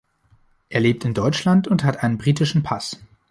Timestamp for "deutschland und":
1.13-1.83